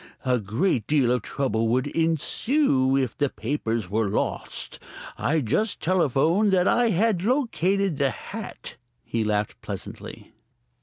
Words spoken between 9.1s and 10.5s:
laughed pleasantly.